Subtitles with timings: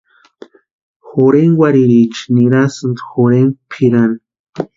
[1.11, 4.17] Jorhenkwarhiriecha nirasïnti jorhenkwa pʼirani.